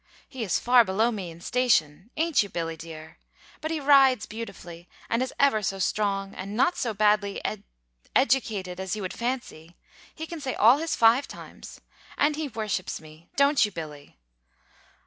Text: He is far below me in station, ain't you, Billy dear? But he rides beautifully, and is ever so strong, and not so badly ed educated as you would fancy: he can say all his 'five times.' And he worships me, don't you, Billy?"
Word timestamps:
He 0.27 0.43
is 0.43 0.57
far 0.57 0.83
below 0.83 1.11
me 1.11 1.29
in 1.29 1.41
station, 1.41 2.09
ain't 2.17 2.41
you, 2.41 2.49
Billy 2.49 2.75
dear? 2.75 3.19
But 3.61 3.69
he 3.69 3.79
rides 3.79 4.25
beautifully, 4.25 4.89
and 5.11 5.21
is 5.21 5.31
ever 5.39 5.61
so 5.61 5.77
strong, 5.77 6.33
and 6.33 6.57
not 6.57 6.75
so 6.75 6.91
badly 6.95 7.39
ed 7.45 7.61
educated 8.15 8.79
as 8.79 8.95
you 8.95 9.03
would 9.03 9.13
fancy: 9.13 9.75
he 10.15 10.25
can 10.25 10.41
say 10.41 10.55
all 10.55 10.79
his 10.79 10.95
'five 10.95 11.27
times.' 11.27 11.81
And 12.17 12.35
he 12.35 12.47
worships 12.47 12.99
me, 12.99 13.29
don't 13.35 13.63
you, 13.63 13.71
Billy?" 13.71 14.17